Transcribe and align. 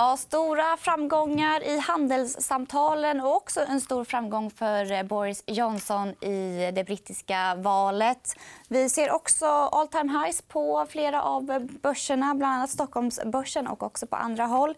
Ja, 0.00 0.16
stora 0.16 0.76
framgångar 0.76 1.64
i 1.64 1.78
handelssamtalen 1.78 3.20
och 3.20 3.36
också 3.36 3.60
en 3.60 3.80
stor 3.80 4.04
framgång 4.04 4.50
för 4.50 4.92
eh, 4.92 5.02
Boris 5.02 5.44
Johnson 5.46 6.08
i 6.08 6.70
det 6.74 6.84
brittiska 6.84 7.54
valet. 7.54 8.36
Vi 8.68 8.88
ser 8.88 9.12
också 9.12 9.46
all 9.46 9.88
time 9.88 10.12
highs 10.12 10.42
på 10.42 10.86
flera 10.90 11.22
av 11.22 11.68
börserna, 11.82 12.34
bland 12.34 12.54
annat 12.54 12.70
Stockholmsbörsen 12.70 13.66
och 13.66 13.82
också 13.82 14.06
på 14.06 14.16
andra 14.16 14.46
håll. 14.46 14.74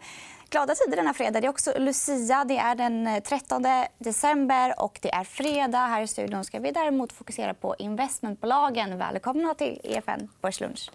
Glada 0.49 0.75
tider 0.75 0.97
denna 0.97 1.13
fredag. 1.13 1.41
Det 1.41 1.47
är 1.47 1.49
också 1.49 1.73
Lucia. 1.77 2.43
Det 2.43 2.57
är 2.57 2.75
den 2.75 3.07
eh, 3.07 3.23
13 3.23 3.65
december 3.97 4.81
och 4.81 4.99
det 5.01 5.13
är 5.13 5.23
fredag. 5.23 5.85
Här 5.87 6.01
i 6.01 6.07
studion 6.07 6.43
ska 6.43 6.59
vi 6.59 6.71
däremot 6.71 7.13
fokusera 7.13 7.53
på 7.53 7.75
investmentbolagen. 7.79 8.97
Välkomna 8.97 9.53
till 9.53 9.81
EFN 9.83 10.29
Börslunch. 10.41 10.91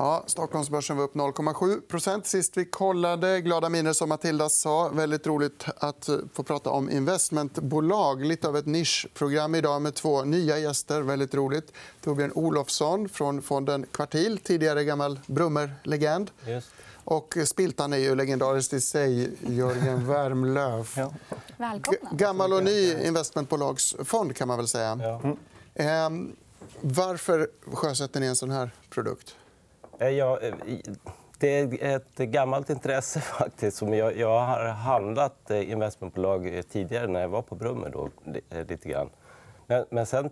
Ja, 0.00 0.24
Stockholmsbörsen 0.26 0.96
var 0.96 1.04
upp 1.04 1.14
0,7% 1.14 2.22
sist 2.22 2.56
vi 2.56 2.64
kollade. 2.64 3.40
Glada 3.40 3.68
miner, 3.68 3.92
som 3.92 4.08
Matilda 4.08 4.48
sa. 4.48 4.88
Väldigt 4.88 5.26
roligt 5.26 5.64
att 5.78 6.08
få 6.32 6.42
prata 6.42 6.70
om 6.70 6.90
investmentbolag. 6.90 8.24
Lite 8.24 8.48
av 8.48 8.56
ett 8.56 8.66
nischprogram 8.66 9.54
idag 9.54 9.82
med 9.82 9.94
två 9.94 10.24
nya 10.24 10.58
gäster. 10.58 11.02
Väldigt 11.02 11.34
roligt. 11.34 11.72
Torbjörn 12.00 12.32
Olofsson 12.34 13.08
från 13.08 13.42
fonden 13.42 13.86
Kvartil, 13.92 14.38
tidigare 14.38 14.84
gammal 14.84 15.20
Brummer-legend. 15.26 16.30
Och 17.04 17.36
Spiltan 17.44 17.92
är 17.92 17.98
ju 17.98 18.14
legendariskt 18.14 18.72
i 18.72 18.80
sig, 18.80 19.30
Jörgen 19.46 20.06
Wärmlöf. 20.08 20.96
Ja. 20.96 21.12
Välkomna. 21.56 22.10
Gammal 22.12 22.52
och 22.52 22.64
ny 22.64 22.94
investmentbolagsfond, 23.06 24.36
kan 24.36 24.48
man 24.48 24.56
väl 24.56 24.68
säga. 24.68 24.98
Ja. 25.02 25.34
Mm. 25.74 26.32
Varför 26.80 27.48
sjösätter 27.72 28.20
ni 28.20 28.26
en 28.26 28.36
sån 28.36 28.50
här 28.50 28.70
produkt? 28.90 29.34
Eh, 29.98 30.08
ja, 30.08 30.38
eh, 30.40 30.54
det 31.38 31.58
är 31.58 31.96
ett 31.96 32.16
gammalt 32.16 32.70
intresse. 32.70 33.20
faktiskt. 33.38 33.82
Jag 34.16 34.40
har 34.40 34.68
handlat 34.68 35.50
eh, 35.50 35.70
investmentbolag 35.70 36.62
tidigare 36.70 37.06
när 37.06 37.20
jag 37.20 37.28
var 37.28 37.42
på 37.42 37.54
Brummer. 37.54 37.90
Då, 37.90 38.08
lite 38.68 38.88
grann. 38.88 39.10
Men 39.90 40.06
sen, 40.06 40.30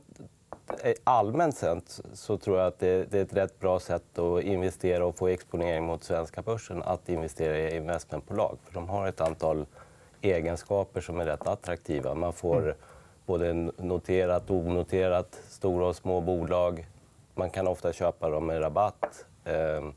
allmänt 1.05 1.57
sett 1.57 2.01
så 2.13 2.39
tror 2.39 2.59
jag 2.59 2.67
att 2.67 2.79
det 2.79 3.15
är 3.15 3.23
ett 3.23 3.33
rätt 3.33 3.61
bra 3.61 3.81
sätt 3.81 4.19
att 4.19 4.43
investera 4.43 5.07
och 5.07 5.17
få 5.17 5.29
exponering 5.29 5.85
mot 5.85 6.05
svenska 6.05 6.43
börsen 6.43 6.83
att 6.83 7.09
investera 7.09 7.59
i 7.59 7.77
investmentbolag. 7.77 8.59
För 8.65 8.75
de 8.75 8.89
har 8.89 9.07
ett 9.07 9.21
antal 9.21 9.67
egenskaper 10.21 11.01
som 11.01 11.21
är 11.21 11.25
rätt 11.27 11.47
attraktiva. 11.47 12.15
Man 12.15 12.33
får 12.33 12.63
mm. 12.63 12.77
både 13.27 13.53
noterat 13.79 14.51
och 14.51 14.57
onoterat, 14.57 15.41
stora 15.49 15.87
och 15.87 15.97
små 15.97 16.21
bolag. 16.21 16.87
Man 17.35 17.51
kan 17.51 17.67
ofta 17.67 17.93
köpa 17.93 18.31
dem 18.31 18.47
med 18.47 18.63
rabatt. 18.63 19.27
Ehm, 19.47 19.93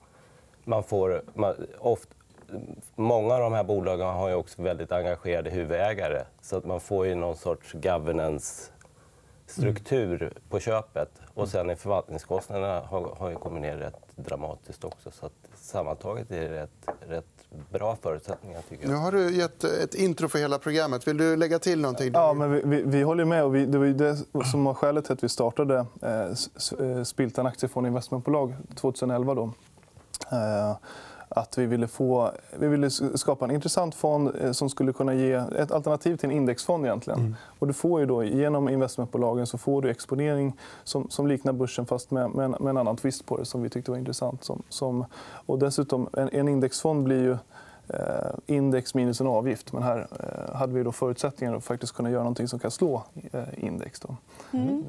man 0.64 0.83
får, 0.83 1.22
man, 1.33 1.67
oft, 1.80 2.09
många 2.95 3.33
av 3.33 3.39
de 3.39 3.53
här 3.53 3.64
bolagen 3.64 4.08
har 4.08 4.30
ju 4.30 4.36
också 4.36 4.61
väldigt 4.61 4.92
engagerade 4.92 5.50
huvudägare. 5.50 6.23
Så 6.42 6.58
att 6.58 6.66
man 6.66 6.80
får 6.80 7.05
ju 7.05 7.16
någon 7.16 7.36
sorts 7.36 7.73
governance-struktur 7.73 10.33
på 10.50 10.59
köpet. 10.59 11.22
Och 11.33 11.50
sen 11.50 11.70
är 11.70 11.75
förvaltningskostnaderna 11.75 12.80
har, 12.80 13.16
har 13.16 13.30
ju 13.30 13.36
kommit 13.36 13.61
ner 13.61 13.77
rätt 13.77 14.16
dramatiskt 14.16 14.83
också. 14.83 15.11
Så 15.11 15.25
att 15.25 15.33
sammantaget 15.55 16.31
är 16.31 16.50
det 16.50 16.61
rätt, 16.61 16.88
rätt 17.08 17.39
bra 17.69 17.97
förutsättningar. 18.02 18.61
Tycker 18.69 18.83
jag. 18.83 18.92
Nu 18.92 18.97
har 18.97 19.11
du 19.11 19.36
gett 19.36 19.64
ett 19.64 19.95
intro 19.95 20.28
för 20.28 20.39
hela 20.39 20.58
programmet. 20.58 21.08
Vill 21.08 21.17
du 21.17 21.36
lägga 21.36 21.59
till 21.59 21.81
någonting? 21.81 22.11
Ja, 22.14 22.33
men 22.33 22.52
vi, 22.52 22.61
vi, 22.66 22.81
vi 22.81 23.02
håller 23.02 23.25
med. 23.25 23.44
Och 23.44 23.55
vi, 23.55 23.66
det 23.66 23.78
var 23.78 23.86
det 23.86 24.45
som 24.52 24.64
var 24.64 24.73
skälet 24.73 25.05
till 25.05 25.14
att 25.14 25.23
vi 25.23 25.30
startade 25.30 25.86
eh, 26.02 26.22
eh 26.80 27.03
Spiltan 27.03 27.45
Aktiefond 27.45 27.88
Investmentbolag 27.88 28.53
2011. 28.75 29.33
Då. 29.33 29.44
Eh, 30.31 30.77
att 31.30 31.58
vi 31.58 31.66
ville, 31.66 31.88
få, 31.88 32.31
vi 32.59 32.67
ville 32.67 32.89
skapa 32.89 33.45
en 33.45 33.52
intressant 33.52 33.95
fond 33.95 34.31
eh, 34.42 34.52
som 34.52 34.70
skulle 34.70 34.93
kunna 34.93 35.14
ge 35.14 35.33
ett 35.33 35.71
alternativ 35.71 36.15
till 36.15 36.30
en 36.30 36.36
indexfond. 36.36 36.86
Egentligen. 36.86 37.20
Mm. 37.20 37.36
Och 37.59 37.67
du 37.67 37.73
får 37.73 37.99
ju 37.99 38.05
då, 38.05 38.23
genom 38.23 38.70
investmentbolagen 38.70 39.48
så 39.48 39.58
får 39.58 39.81
du 39.81 39.89
exponering 39.89 40.54
som, 40.83 41.09
som 41.09 41.27
liknar 41.27 41.54
börsen 41.54 41.86
fast 41.86 42.11
med, 42.11 42.30
med, 42.30 42.49
med 42.49 42.70
en 42.70 42.77
annan 42.77 42.98
twist 42.98 43.26
på 43.26 43.37
det 43.37 43.45
som 43.45 43.61
vi 43.61 43.70
tyckte 43.70 43.92
var 43.92 43.98
intressant. 43.98 44.43
Som, 44.43 44.64
som, 44.70 45.05
och 45.45 45.59
dessutom, 45.59 46.09
en, 46.14 46.30
en 46.30 46.48
indexfond 46.48 47.04
blir 47.04 47.23
ju 47.23 47.37
index 48.45 48.94
minus 48.94 49.22
en 49.22 49.27
avgift. 49.27 49.73
Men 49.73 49.83
här 49.83 50.08
eh, 50.20 50.55
hade 50.55 50.73
vi 50.73 50.83
då 50.83 50.92
förutsättningar 50.92 51.55
att 51.55 51.64
faktiskt 51.64 51.94
kunna 51.94 52.10
göra 52.10 52.23
något 52.23 52.50
som 52.50 52.60
kan 52.60 52.72
slå 52.72 53.04
eh, 53.32 53.44
index. 53.58 54.00
Då. 54.00 54.16
Mm. 54.54 54.83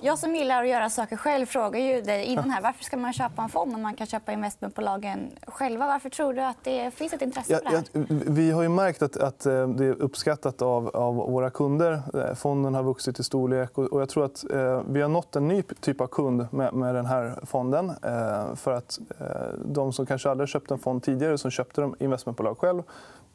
Jag 0.00 0.18
som 0.18 0.34
gillar 0.34 0.62
att 0.62 0.68
göra 0.68 0.90
saker 0.90 1.16
själv 1.16 1.46
frågar 1.46 1.80
ju 1.80 2.00
dig 2.00 2.24
innan 2.24 2.50
här, 2.50 2.62
varför 2.62 2.84
ska 2.84 2.96
man 2.96 3.12
köpa 3.12 3.42
en 3.42 3.48
fond 3.48 3.74
om 3.74 3.82
man 3.82 3.94
kan 3.94 4.06
köpa 4.06 4.32
investmentbolagen 4.32 5.30
själva. 5.46 5.86
Varför 5.86 6.10
tror 6.10 6.32
du 6.32 6.40
att 6.40 6.56
det 6.62 6.94
finns 6.94 7.12
ett 7.12 7.22
intresse 7.22 7.56
för 7.56 7.64
det 7.64 7.70
här? 7.70 7.84
Ja, 7.92 8.00
vi 8.08 8.50
har 8.50 8.62
ju 8.62 8.68
märkt 8.68 9.02
att, 9.02 9.16
att 9.16 9.40
det 9.40 9.86
är 9.86 10.02
uppskattat 10.02 10.62
av, 10.62 10.88
av, 10.88 11.14
våra 11.14 11.50
kunder. 11.50 12.02
Fonden 12.34 12.74
har 12.74 12.82
vuxit 12.82 13.18
i 13.18 13.24
storlek. 13.24 13.78
Och 13.78 14.00
jag 14.00 14.08
tror 14.08 14.24
att 14.24 14.44
eh, 14.50 14.82
vi 14.88 15.00
har 15.02 15.08
nått 15.08 15.36
en 15.36 15.48
ny 15.48 15.62
typ 15.62 16.00
av 16.00 16.06
kund 16.06 16.46
med, 16.50 16.74
med 16.74 16.94
den 16.94 17.06
här 17.06 17.38
fonden. 17.42 17.90
Eh, 17.90 18.54
för 18.54 18.72
att 18.72 18.98
eh, 19.18 19.26
De 19.64 19.92
som 19.92 20.06
kanske 20.06 20.30
aldrig 20.30 20.48
köpt 20.48 20.70
en 20.70 20.78
fond 20.78 21.02
tidigare 21.02 21.38
som 21.38 21.50
köpte 21.50 21.90
investment 21.98 22.36
fastighetsbolag 22.40 22.58
själv 22.58 22.82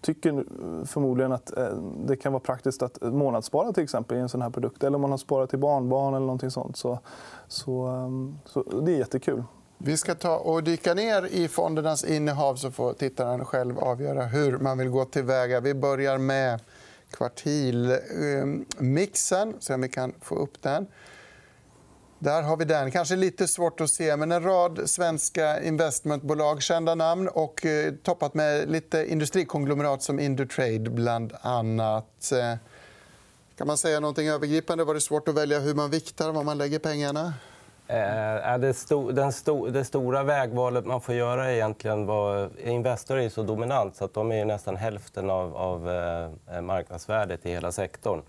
tycker 0.01 0.45
förmodligen 0.85 1.31
att 1.31 1.57
eh, 1.57 1.77
det 2.07 2.17
kan 2.17 2.33
vara 2.33 2.39
praktiskt 2.39 2.81
att 2.81 3.01
månadsspara 3.01 3.73
till 3.73 3.83
exempel, 3.83 4.17
i 4.17 4.19
en 4.19 4.29
sån 4.29 4.41
här 4.41 4.49
produkt. 4.49 4.83
Eller 4.83 4.95
om 4.95 5.01
man 5.01 5.11
har 5.11 5.17
sparat 5.17 5.49
till 5.49 5.59
barnbarn 5.59 6.13
eller 6.13 6.25
någonting 6.25 6.51
sånt. 6.51 6.77
Så, 6.77 6.99
så, 7.47 7.85
ehm, 7.85 8.37
så 8.45 8.63
det 8.63 8.91
är 8.91 8.97
jättekul. 8.97 9.43
Vi 9.77 9.97
ska 9.97 10.15
ta 10.15 10.37
och 10.37 10.63
dyka 10.63 10.93
ner 10.93 11.25
i 11.25 11.47
fondernas 11.47 12.03
innehav 12.03 12.55
så 12.55 12.71
får 12.71 12.93
tittaren 12.93 13.45
själv 13.45 13.79
avgöra 13.79 14.25
hur 14.25 14.57
man 14.57 14.77
vill 14.77 14.89
gå 14.89 15.05
tillväga. 15.05 15.59
Vi 15.59 15.73
börjar 15.73 16.17
med 16.17 16.59
kvartilmixen. 17.11 19.53
Se 19.59 19.73
om 19.73 19.81
vi 19.81 19.89
kan 19.89 20.13
få 20.21 20.35
upp 20.35 20.61
den. 20.61 20.87
Där 22.19 22.41
har 22.41 22.57
vi 22.57 22.65
den. 22.65 22.91
Kanske 22.91 23.15
lite 23.15 23.47
svårt 23.47 23.81
att 23.81 23.89
se, 23.89 24.17
men 24.17 24.31
en 24.31 24.43
rad 24.43 24.89
svenska 24.89 25.63
investmentbolag, 25.63 26.61
kända 26.61 26.95
namn 26.95 27.27
och 27.27 27.65
eh, 27.65 27.93
toppat 28.03 28.33
med 28.33 28.71
lite 28.71 29.11
industrikonglomerat 29.11 30.01
som 30.01 30.19
Indutrade, 30.19 30.89
bland 30.89 31.33
annat. 31.41 32.31
Eh, 32.31 32.57
kan 33.57 33.67
man 33.67 33.77
säga 33.77 33.99
något 33.99 34.19
övergripande? 34.19 34.83
Var 34.83 34.93
det 34.93 35.01
svårt 35.01 35.27
att 35.27 35.35
välja 35.35 35.59
hur 35.59 35.73
man 35.73 35.89
viktar 35.89 36.31
var 36.31 36.43
man 36.43 36.57
lägger 36.57 36.79
pengarna? 36.79 37.33
Eh, 37.87 38.57
det, 38.59 38.73
sto 38.73 39.11
den 39.11 39.31
sto 39.31 39.67
det 39.67 39.85
stora 39.85 40.23
vägvalet 40.23 40.85
man 40.85 41.01
får 41.01 41.15
göra 41.15 41.45
är 41.45 41.53
egentligen 41.53 42.05
var... 42.05 42.49
Investor 42.63 43.17
är 43.17 43.29
så 43.29 43.43
dominant 43.43 43.95
så 43.95 44.05
att 44.05 44.13
de 44.13 44.31
är 44.31 44.45
nästan 44.45 44.75
hälften 44.75 45.29
av, 45.29 45.55
av 45.57 45.89
eh, 45.89 46.61
marknadsvärdet 46.61 47.45
i 47.45 47.49
hela 47.49 47.71
sektorn. 47.71 48.21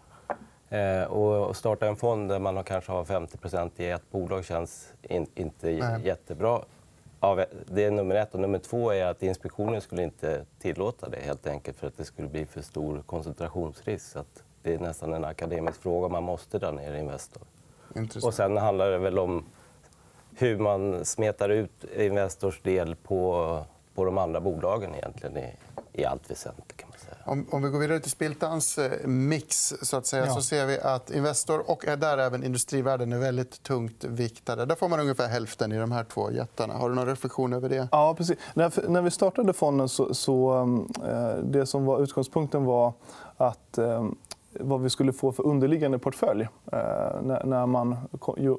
Eh, 0.70 1.02
och 1.02 1.56
starta 1.56 1.86
en 1.86 1.96
fond 1.96 2.28
där 2.28 2.38
man 2.38 2.64
kanske 2.64 2.92
har 2.92 3.04
50% 3.04 3.70
i 3.76 3.90
ett 3.90 4.10
bolag 4.10 4.44
känns 4.44 4.92
inte 5.34 5.70
jättebra. 6.04 6.60
Det 7.66 7.84
är 7.84 7.90
nummer 7.90 8.14
ett. 8.14 8.34
Och 8.34 8.40
nummer 8.40 8.58
två 8.58 8.90
är 8.90 9.06
att 9.06 9.22
inspektionen 9.22 9.80
skulle 9.80 10.02
inte 10.02 10.44
tillåta 10.58 11.08
det 11.08 11.20
helt 11.20 11.46
enkelt 11.46 11.78
för 11.78 11.86
att 11.86 11.96
det 11.96 12.04
skulle 12.04 12.28
bli 12.28 12.46
för 12.46 12.62
stor 12.62 13.02
koncentrationsrisk. 13.06 14.06
Så 14.06 14.24
det 14.62 14.74
är 14.74 14.78
nästan 14.78 15.14
en 15.14 15.24
akademisk 15.24 15.82
fråga. 15.82 16.08
Man 16.08 16.22
måste 16.22 16.58
dra 16.58 16.70
ner 16.70 16.94
Investor. 16.94 17.42
Och 18.22 18.34
sen 18.34 18.56
handlar 18.56 18.90
det 18.90 18.98
väl 18.98 19.18
om 19.18 19.44
hur 20.36 20.58
man 20.58 21.04
smetar 21.04 21.48
ut 21.48 21.84
Investors 21.96 22.60
del 22.60 22.96
på, 22.96 23.60
på 23.94 24.04
de 24.04 24.18
andra 24.18 24.40
bolagen 24.40 24.94
egentligen 24.94 25.36
i, 25.36 25.54
i 25.96 26.04
allt 26.04 26.30
väsentligt. 26.30 26.82
Om, 27.24 27.46
om 27.50 27.62
vi 27.62 27.70
går 27.70 27.78
vidare 27.78 28.00
till 28.00 28.10
Spiltans 28.10 28.78
eh, 28.78 29.06
mix 29.06 29.74
så, 29.82 29.96
att 29.96 30.06
säga, 30.06 30.26
ja. 30.26 30.34
så 30.34 30.42
ser 30.42 30.66
vi 30.66 30.80
att 30.80 31.10
Investor 31.10 31.70
och 31.70 31.84
där 31.98 32.18
även 32.18 32.44
industrivärden 32.44 33.12
är 33.12 33.18
väldigt 33.18 33.62
tungt 33.62 34.04
viktade. 34.04 34.64
Där 34.64 34.74
får 34.74 34.88
man 34.88 35.00
ungefär 35.00 35.28
hälften 35.28 35.72
i 35.72 35.78
de 35.78 35.92
här 35.92 36.04
två 36.04 36.30
jättarna. 36.30 36.74
Har 36.74 36.88
du 36.88 36.94
någon 36.94 37.06
reflektion 37.06 37.52
över 37.52 37.68
det? 37.68 37.88
Ja, 37.92 38.14
precis. 38.14 38.36
När, 38.54 38.88
när 38.88 39.02
vi 39.02 39.10
startade 39.10 39.52
fonden 39.52 39.88
så, 39.88 40.14
så 40.14 40.62
eh, 41.04 41.44
det 41.44 41.66
som 41.66 41.84
var 41.84 42.02
utgångspunkten 42.02 42.64
var 42.64 42.92
att 43.36 43.78
eh, 43.78 44.08
vad 44.60 44.80
vi 44.80 44.90
skulle 44.90 45.12
få 45.12 45.32
för 45.32 45.46
underliggande 45.46 45.98
portfölj 45.98 46.42
eh, 46.72 46.78
när 47.44 47.66
man 47.66 47.96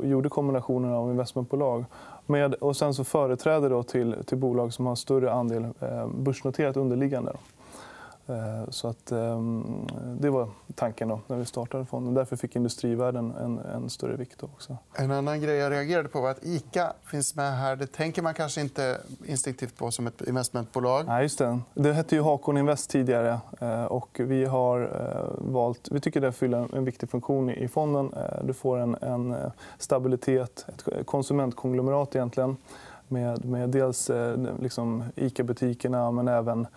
gjorde 0.04 0.30
kombinationen 0.30 0.94
av 0.94 1.10
investmentbolag. 1.10 1.86
Med, 2.26 2.54
och 2.54 2.78
sen 2.78 2.94
så 2.94 3.04
företräde 3.04 3.70
då 3.70 3.84
till, 3.84 4.16
till 4.26 4.38
bolag 4.38 4.74
som 4.74 4.86
har 4.86 4.96
större 4.96 5.32
andel 5.32 5.64
eh, 5.64 6.08
börsnoterat 6.08 6.78
underliggande. 6.78 7.34
Eh, 8.30 8.70
så 8.70 8.88
att, 8.88 9.12
ehm, 9.12 9.88
det 10.20 10.30
var 10.30 10.50
tanken 10.76 11.08
då, 11.08 11.20
när 11.28 11.38
vi 11.38 11.46
startade 11.46 11.86
fonden. 11.86 12.14
Därför 12.14 12.36
fick 12.36 12.56
industrivärden 12.56 13.34
en, 13.36 13.60
en 13.60 13.90
större 13.90 14.16
vikt. 14.16 14.44
Också. 14.44 14.78
En 14.94 15.12
annan 15.12 15.42
grej 15.42 15.56
jag 15.56 15.72
reagerade 15.72 16.10
på 16.10 16.22
var 16.22 16.32
att 16.32 16.46
ICA 16.46 16.94
finns 17.04 17.36
med 17.36 17.58
här. 17.58 17.76
Det 17.76 17.88
tänker 17.88 18.22
man 18.22 18.34
kanske 18.34 18.62
inte 18.62 18.98
instinktivt 19.26 19.78
på 19.78 19.92
som 19.92 20.08
ett 20.08 20.22
investmentbolag. 20.22 21.06
Nej, 21.08 21.24
just 21.24 21.38
det. 21.38 21.60
det 21.74 21.94
hette 21.94 22.16
ju 22.16 22.22
Hakon 22.22 22.58
Invest 22.58 22.90
tidigare. 22.90 23.40
Eh, 23.60 23.86
och 23.86 24.20
vi, 24.20 24.46
har 24.46 24.82
eh, 24.82 25.52
valt, 25.54 25.88
vi 25.92 26.00
tycker 26.00 26.22
det 26.22 26.32
fyller 26.32 26.76
en 26.76 26.86
viktig 26.86 27.10
funktion 27.10 27.50
i 27.50 27.68
fonden. 27.68 28.14
Du 28.44 28.54
får 28.54 28.78
en, 28.78 28.96
en 29.02 29.36
stabilitet, 29.78 30.66
ett 30.68 31.06
konsumentkonglomerat 31.06 32.16
egentligen 32.16 32.58
med, 33.08 33.46
med 33.46 33.70
dels 33.70 34.12
liksom 34.62 35.04
ICA-butikerna 35.16 36.12
men 36.12 36.28
även 36.28 36.68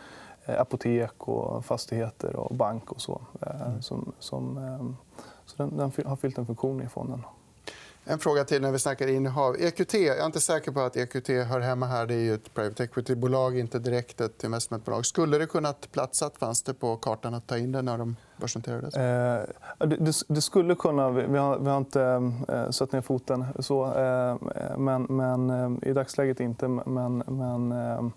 apotek, 0.58 1.28
och 1.28 1.64
fastigheter 1.64 2.36
och 2.36 2.54
bank. 2.54 2.92
och 2.92 3.00
så. 3.00 3.20
Eh, 3.40 3.62
mm. 3.62 3.82
Som, 3.82 4.12
som, 4.18 4.58
ehm, 4.58 4.96
så 5.46 5.56
den, 5.56 5.76
den, 5.76 6.06
har 6.06 6.16
fyllt 6.16 6.38
en 6.38 6.46
funktion 6.46 6.82
i 6.82 6.88
fonden. 6.88 7.22
En 8.04 8.18
fråga 8.18 8.44
till 8.44 8.62
när 8.62 8.72
vi 8.72 8.78
snackar 8.78 9.08
innehav. 9.08 9.56
EQT, 9.58 9.94
jag 9.94 10.18
är 10.18 10.26
inte 10.26 10.40
säker 10.40 10.72
på 10.72 10.80
att 10.80 10.96
EQT 10.96 11.28
hör 11.28 11.60
hemma 11.60 11.86
här. 11.86 12.06
Det 12.06 12.14
är 12.14 12.34
ett 12.34 12.54
private 12.54 12.84
equity-bolag, 12.84 13.58
inte 13.58 13.78
direkt 13.78 14.20
ett 14.20 14.44
investmentbolag. 14.44 15.06
Skulle 15.06 15.38
det 15.38 15.46
kunnat 15.46 15.92
platsa? 15.92 16.30
Fanns 16.38 16.62
det 16.62 16.74
på 16.74 16.96
kartan 16.96 17.34
att 17.34 17.46
ta 17.46 17.58
in 17.58 17.72
det 17.72 17.82
när 17.82 17.98
de 17.98 18.16
börsnoterades? 18.36 18.94
Eh, 18.94 19.44
det, 19.78 20.12
det, 20.28 20.40
skulle 20.40 20.74
kunna. 20.74 21.10
Vi 21.10 21.38
har, 21.38 21.58
vi 21.58 21.68
har 21.68 21.78
inte 21.78 22.02
eh, 22.48 22.70
satt 22.70 22.92
ner 22.92 23.00
foten. 23.00 23.44
så. 23.58 23.94
Eh, 23.94 24.36
men, 24.78 25.02
men 25.02 25.50
eh, 25.50 25.88
I 25.88 25.92
dagsläget 25.92 26.40
inte. 26.40 26.68
Men, 26.68 27.22
men 27.26 27.72
Eh, 27.72 28.08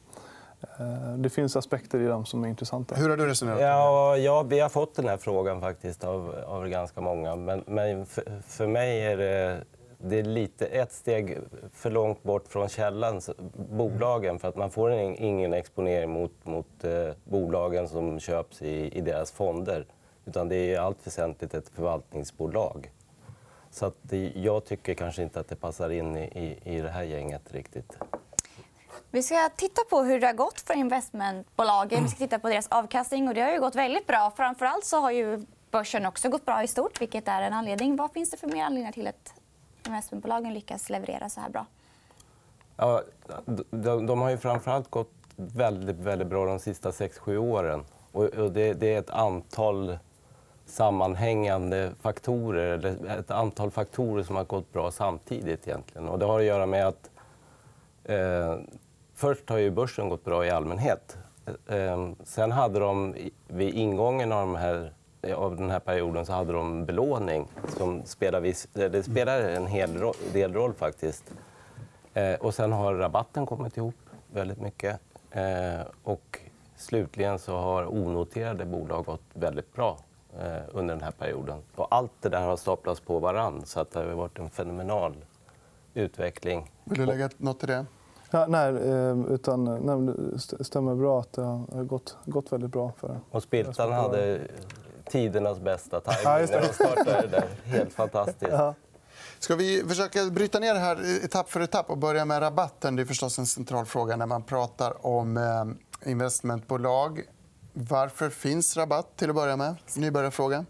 det 1.18 1.30
finns 1.30 1.56
aspekter 1.56 2.00
i 2.00 2.06
dem 2.06 2.26
som 2.26 2.44
är 2.44 2.48
intressanta. 2.48 2.96
Hur 2.96 3.10
har 3.10 3.18
du 3.18 3.28
resonerat? 3.28 3.62
Ja, 3.62 4.18
ja, 4.18 4.44
vi 4.44 4.60
har 4.60 4.70
fått 4.70 4.96
den 4.96 5.08
här 5.08 5.18
frågan 5.18 5.62
faktiskt 5.62 6.04
av, 6.04 6.36
av 6.48 6.68
ganska 6.68 7.02
många. 7.02 7.36
Men, 7.36 7.64
men 7.68 8.06
för, 8.06 8.42
för, 8.48 8.68
mig 8.68 9.06
är 9.06 9.18
det, 9.18 9.64
det 9.98 10.20
är 10.20 10.24
lite 10.24 10.66
ett 10.66 10.92
steg 10.92 11.38
för 11.74 11.92
långt 11.92 12.24
bort 12.24 12.48
från 12.48 12.70
källan, 12.70 13.22
bolagen. 13.56 14.40
För 14.40 14.48
att 14.48 14.56
man 14.56 14.72
får 14.72 14.92
ingen 14.92 15.54
exponering 15.54 16.10
mot, 16.10 16.46
mot 16.46 16.84
eh, 16.84 17.10
bolagen 17.24 17.88
som 17.88 18.20
köps 18.20 18.62
i, 18.62 18.98
i 18.98 19.02
deras 19.02 19.32
fonder. 19.32 19.86
Utan 20.26 20.50
det 20.50 20.56
är 20.56 20.70
i 20.70 20.76
allt 20.76 21.08
väsentligt 21.08 21.54
ett 21.54 21.70
förvaltningsbolag. 21.70 22.92
Så 23.72 23.86
att 23.86 23.96
det, 24.02 24.32
jag 24.36 24.66
tycker 24.66 24.94
kanske 24.94 25.24
inte 25.24 25.40
att 25.40 25.50
det 25.50 25.56
passar 25.56 25.90
in 25.90 26.18
i, 26.18 26.24
i, 26.24 26.76
i 26.76 26.82
det 26.82 26.90
här 26.90 27.04
gänget 27.04 27.54
riktigt. 27.54 27.98
Vi 29.14 29.24
ska 29.24 29.50
titta 29.56 29.82
på 29.90 30.04
hur 30.04 30.20
det 30.20 30.28
har 30.28 30.34
gått 30.34 30.62
för 30.62 30.74
investmentbolagen. 30.74 32.04
Vi 32.04 32.10
ska 32.10 32.18
titta 32.18 32.40
på 32.40 32.50
deras 32.50 32.68
avkastning. 32.68 33.28
Och 33.28 33.34
det 33.34 33.42
har 33.42 33.52
ju 33.52 33.60
gått 33.60 33.76
väldigt 33.76 34.08
bra. 34.08 34.34
Framförallt 34.36 34.86
så 34.86 35.00
har 35.00 35.12
ju 35.12 35.46
börsen 35.72 36.06
också 36.06 36.30
gått 36.30 36.46
bra 36.46 36.64
i 36.64 36.68
stort. 36.68 37.02
vilket 37.02 37.28
är 37.28 37.42
en 37.42 37.54
anledning. 37.54 37.96
Vad 37.96 38.12
finns 38.12 38.32
det 38.32 38.38
för 38.38 38.48
mer 38.48 38.64
anledningar 38.64 38.92
till 38.92 39.08
att 39.08 39.34
investmentbolagen 39.86 40.54
lyckas 40.54 40.90
leverera 40.90 41.30
så 41.30 41.42
här 41.42 41.50
bra? 41.50 41.66
Ja, 42.78 43.02
de, 43.70 44.06
de 44.06 44.22
har 44.22 44.30
ju 44.30 44.38
framförallt 44.38 44.90
gått 44.90 45.12
väldigt, 45.36 45.98
väldigt 45.98 46.28
bra 46.28 46.46
de 46.46 46.60
sista 46.60 46.92
6-7 46.92 47.38
åren. 47.38 47.86
Och 48.12 48.52
det, 48.52 48.74
det 48.74 48.94
är 48.94 49.00
ett 49.00 49.10
antal 49.10 49.98
sammanhängande 50.66 51.92
faktorer, 52.02 52.66
eller 52.66 53.20
ett 53.20 53.32
antal 53.32 53.72
faktorer 53.72 54.24
som 54.24 54.36
har 54.36 54.44
gått 54.44 54.74
bra 54.74 54.92
samtidigt. 54.92 55.68
egentligen. 55.68 56.10
Och 56.10 56.20
det 56.20 56.26
har 56.26 56.40
att 56.40 56.46
göra 56.46 56.66
med 56.66 56.88
att 56.88 57.10
eh, 58.04 58.56
Först 59.16 59.50
har 59.50 59.58
ju 59.58 59.72
börsen 59.72 60.10
gått 60.10 60.24
bra 60.24 60.46
i 60.46 60.50
allmänhet. 60.50 61.18
Ehm, 61.68 62.16
sen 62.24 62.52
hade 62.52 62.80
de 62.80 63.16
vid 63.48 63.74
ingången 63.74 64.32
av, 64.32 64.48
de 64.48 64.56
här, 64.56 64.94
av 65.36 65.56
den 65.56 65.70
här 65.70 65.80
perioden 65.80 66.26
så 66.26 66.34
hade 66.34 66.54
de 66.54 66.86
belåning 66.86 67.48
som 67.78 68.06
spelade, 68.06 68.48
eh, 68.50 68.56
det 68.74 69.04
spelar 69.04 69.40
en 69.42 69.68
hel 69.68 70.14
del 70.34 70.54
roll. 70.54 70.74
faktiskt. 70.74 71.34
Eh, 72.14 72.34
och 72.34 72.54
sen 72.54 72.72
har 72.72 72.94
rabatten 72.94 73.46
kommit 73.46 73.78
ihop 73.78 73.96
väldigt 74.34 74.62
mycket. 74.62 75.00
Eh, 75.32 75.82
och 76.04 76.40
slutligen 76.76 77.40
så 77.40 77.58
har 77.58 77.94
onoterade 77.94 78.66
bolag 78.66 79.06
gått 79.06 79.22
väldigt 79.34 79.74
bra 79.74 79.98
under 80.72 80.96
den 80.96 81.04
här 81.04 81.12
perioden. 81.12 81.62
Och 81.76 81.88
allt 81.96 82.12
det 82.22 82.30
där 82.30 82.42
har 82.42 82.58
staplats 82.58 83.00
på 83.00 83.20
varann, 83.20 83.66
så 83.66 83.80
att 83.80 83.92
det 83.92 84.00
har 84.00 84.08
varit 84.08 84.40
en 84.40 84.50
fenomenal 84.50 85.16
utveckling. 85.94 86.72
Vill 86.84 87.00
du 87.00 87.06
lägga 87.06 87.30
nåt 87.38 87.60
till 87.60 87.68
det? 87.68 87.86
Ja, 88.36 88.46
nej, 88.48 88.70
eh, 88.70 89.34
utan, 89.34 89.64
nej, 89.64 90.16
det 90.58 90.64
stämmer 90.64 90.96
bra 90.96 91.20
att 91.20 91.34
det 91.34 91.42
har 91.42 91.84
gått, 91.84 92.16
gått 92.26 92.52
väldigt 92.52 92.72
bra. 92.72 92.92
för 92.98 93.20
Och 93.32 93.44
Spiltan 93.44 93.92
hade 93.92 94.40
tidernas 95.06 95.60
bästa 95.60 96.00
tajming 96.00 96.52
när 96.52 96.62
de 96.68 96.74
startade. 96.74 97.28
Där. 97.28 97.48
Helt 97.64 97.94
fantastiskt. 97.94 98.52
Ja. 98.52 98.74
Ska 99.40 99.56
vi 99.56 99.84
försöka 99.88 100.26
bryta 100.26 100.60
ner 100.60 100.74
det 100.74 100.80
här 100.80 101.26
etapp 101.26 101.50
för 101.50 101.62
etapp 101.62 101.90
och 101.90 101.98
börja 101.98 102.26
med 102.26 102.42
rabatten? 102.42 102.96
Det 102.96 103.02
är 103.02 103.06
förstås 103.06 103.40
en 103.40 103.46
central 103.46 103.86
fråga 103.86 104.16
när 104.16 104.26
man 104.26 104.44
pratar 104.44 105.06
om 105.06 105.38
eh, 105.38 106.12
investmentbolag. 106.12 107.22
Varför 107.74 108.30
finns 108.30 108.78
rabatt 108.78 109.18
till 109.18 109.30
att 109.30 109.36
börja 109.36 109.58
med? 109.58 109.76
Nybörjarfråga. 109.96 110.66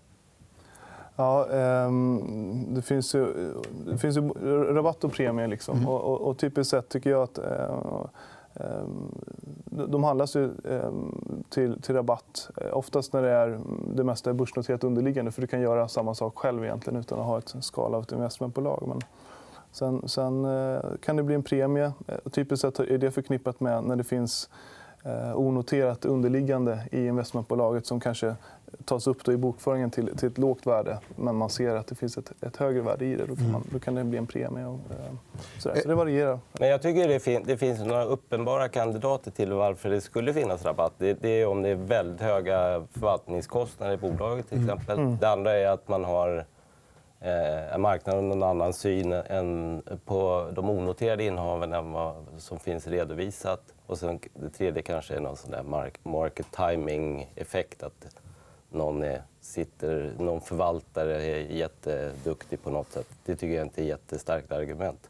Ja, 1.16 1.48
um, 1.88 2.74
det, 2.74 2.82
finns 2.82 3.16
ju, 3.16 3.54
det 3.86 3.98
finns 3.98 4.18
ju 4.18 4.30
rabatt 4.74 5.04
och 5.04 5.12
premie. 5.12 5.48
Liksom. 5.48 5.78
Mm. 5.78 5.90
Och, 5.90 6.22
och, 6.22 6.38
typiskt 6.38 6.72
sett 6.72 6.90
tycker 6.90 7.10
jag 7.10 7.24
att 7.24 7.40
uh, 7.40 8.06
um, 8.54 9.12
de 9.90 10.04
handlas 10.04 10.36
ju, 10.36 10.50
um, 10.64 11.44
till, 11.50 11.82
till 11.82 11.96
rabatt. 11.96 12.50
Oftast 12.72 13.14
när 13.14 13.22
det, 13.22 13.30
är, 13.30 13.60
det 13.96 14.04
mesta 14.04 14.30
är 14.30 14.34
börsnoterat 14.34 14.84
underliggande. 14.84 15.32
För 15.32 15.42
Du 15.42 15.48
kan 15.48 15.62
göra 15.62 15.88
samma 15.88 16.16
sak 16.16 16.38
själv 16.38 16.64
egentligen 16.64 17.00
utan 17.00 17.20
att 17.20 17.26
ha 17.26 17.38
ett 17.38 17.56
skala 17.62 17.98
av 17.98 18.04
ett 18.04 18.12
investmentbolag. 18.12 18.84
Men 18.88 19.02
sen, 19.72 20.08
sen 20.08 20.46
uh, 20.46 20.82
kan 21.02 21.16
det 21.16 21.24
bli 21.24 21.36
en 21.36 21.44
premie. 21.44 21.92
Typiskt 22.32 22.62
sett 22.62 22.80
är 22.80 22.98
det 22.98 23.12
förknippat 23.12 23.60
med 23.60 23.84
när 23.84 23.96
det 23.96 24.04
finns 24.04 24.50
uh, 25.06 25.38
onoterat 25.38 26.06
underliggande 26.06 26.80
i 26.92 27.06
investmentbolaget 27.06 27.86
som 27.86 28.00
kanske 28.00 28.36
tas 28.86 29.08
upp 29.08 29.28
i 29.28 29.38
bokföringen 29.38 29.92
till, 29.92 30.18
till 30.18 30.28
ett 30.28 30.38
lågt 30.38 30.68
värde 30.68 31.00
men 31.16 31.36
man 31.36 31.50
ser 31.50 31.76
att 31.76 31.88
det 31.88 31.96
finns 31.96 32.18
ett, 32.18 32.32
ett 32.42 32.58
högre 32.58 32.82
värde 32.82 33.06
i 33.06 33.16
det, 33.16 33.26
då 33.26 33.36
kan, 33.36 33.52
man, 33.52 33.64
då 33.72 33.80
kan 33.80 33.96
det 33.96 34.04
bli 34.04 34.18
en 34.18 34.28
premie. 34.28 34.66
Och, 34.66 34.80
eh, 34.92 35.14
sådär. 35.60 35.82
Så 35.82 35.88
det 35.88 35.96
varierar. 35.96 36.40
Men 36.52 36.70
jag 36.70 36.82
tycker 36.82 37.08
det, 37.08 37.20
fin 37.20 37.44
det 37.46 37.58
finns 37.58 37.80
några 37.80 38.06
uppenbara 38.06 38.70
kandidater 38.70 39.32
till 39.32 39.54
varför 39.54 39.90
det 39.90 40.02
skulle 40.02 40.34
finnas 40.34 40.66
rabatt. 40.66 40.94
Det, 40.98 41.14
det 41.22 41.30
är 41.30 41.48
om 41.48 41.62
det 41.62 41.70
är 41.70 41.76
väldigt 41.76 42.22
höga 42.22 42.84
förvaltningskostnader 42.92 43.94
i 43.94 43.98
bolaget. 43.98 44.50
till 44.50 44.58
mm. 44.58 44.70
exempel. 44.70 45.00
Mm. 45.00 45.18
Det 45.18 45.30
andra 45.30 45.54
är 45.54 45.68
att 45.68 45.88
man 45.88 46.04
har 46.04 46.46
Eh, 47.24 47.74
är 47.74 47.78
marknaden 47.78 48.32
en 48.32 48.44
annan 48.44 48.74
syn 48.74 49.12
än 49.12 49.82
på 50.06 50.50
de 50.54 50.70
onoterade 50.70 51.24
innehaven 51.24 51.74
än 51.74 51.92
vad 51.92 52.16
som 52.38 52.60
finns 52.60 52.88
redovisat. 52.88 53.74
Och 53.86 53.98
sen, 53.98 54.20
det 54.34 54.50
tredje 54.50 54.82
kanske 54.82 55.16
är 55.16 55.20
någon 55.20 55.38
sån 55.38 55.52
där 55.52 55.64
market 56.04 56.46
timing-effekt. 56.52 57.84
Att 57.84 58.16
någon, 58.70 59.04
är, 59.04 59.22
sitter, 59.42 60.14
någon 60.18 60.42
förvaltare 60.42 61.24
är 61.24 61.40
jätteduktig 61.40 62.64
på 62.64 62.70
något 62.70 62.92
sätt. 62.92 63.08
Det 63.26 63.36
tycker 63.36 63.56
jag 63.56 63.66
inte 63.66 63.82
är 63.82 63.84
ett 63.84 63.90
jättestarkt 63.90 64.52
argument. 64.52 65.10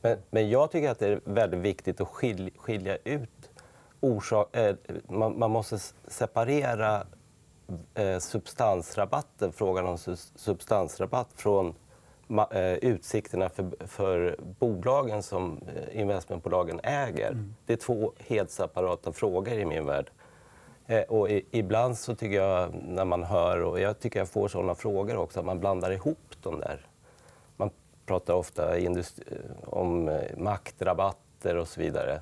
Men, 0.00 0.18
men 0.30 0.50
jag 0.50 0.70
tycker 0.70 0.90
att 0.90 0.98
det 0.98 1.08
är 1.08 1.20
väldigt 1.24 1.60
viktigt 1.60 2.00
att 2.00 2.08
skilja, 2.08 2.50
skilja 2.56 2.96
ut 3.04 3.50
orsak... 4.00 4.56
Eh, 4.56 4.74
man, 5.08 5.38
man, 5.38 5.50
måste 5.50 5.78
separera 6.08 7.06
eh, 7.94 8.18
substansrabatten, 8.18 9.52
frågan 9.52 9.86
om 9.86 9.98
substansrabatt 10.34 11.28
från 11.34 11.74
eh, 12.50 12.72
utsikterna 12.72 13.48
för, 13.48 13.86
för 13.86 14.36
bolagen 14.58 15.22
som 15.22 15.60
eh, 15.76 16.00
investmentbolagen 16.00 16.80
äger. 16.82 17.30
Mm. 17.30 17.54
Det 17.66 17.72
är 17.72 17.76
två 17.76 18.12
helt 18.18 18.50
separata 18.50 19.12
frågor 19.12 19.54
i 19.54 19.64
min 19.64 19.86
värld. 19.86 20.10
Och 21.08 21.30
ibland 21.30 21.98
så 21.98 22.14
tycker 22.14 22.36
jag, 22.36 22.74
när 22.88 23.04
man 23.04 23.22
hör, 23.22 23.62
och 23.62 23.80
jag 23.80 24.00
tycker 24.00 24.18
jag 24.18 24.28
får 24.28 24.48
såna 24.48 24.74
frågor 24.74 25.16
också, 25.16 25.40
att 25.40 25.46
man 25.46 25.60
blandar 25.60 25.90
ihop 25.90 26.36
de 26.42 26.60
där. 26.60 26.86
Man 27.56 27.70
pratar 28.06 28.34
ofta 28.34 28.74
om 29.64 30.20
maktrabatter 30.36 31.56
och 31.56 31.68
så 31.68 31.80
vidare. 31.80 32.20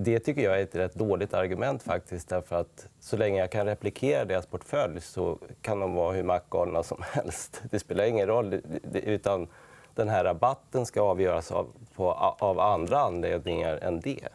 Det 0.00 0.18
tycker 0.20 0.42
jag 0.42 0.58
är 0.58 0.62
ett 0.62 0.74
rätt 0.74 0.94
dåligt 0.94 1.34
argument 1.34 1.82
faktiskt. 1.82 2.28
Därför 2.28 2.56
att 2.56 2.88
så 3.00 3.16
länge 3.16 3.40
jag 3.40 3.50
kan 3.50 3.66
replikera 3.66 4.24
deras 4.24 4.46
portfölj 4.46 5.00
så 5.00 5.38
kan 5.62 5.80
de 5.80 5.94
vara 5.94 6.12
hur 6.12 6.22
maktgalna 6.22 6.82
som 6.82 7.02
helst. 7.12 7.62
Det 7.70 7.78
spelar 7.78 8.04
ingen 8.04 8.26
roll. 8.26 8.60
Utan 8.92 9.48
den 9.94 10.08
här 10.08 10.24
rabatten 10.24 10.86
ska 10.86 11.00
avgöras 11.00 11.52
av, 11.52 11.66
på, 11.94 12.12
av 12.38 12.60
andra 12.60 12.98
anledningar 12.98 13.76
än 13.76 14.00
det. 14.00 14.28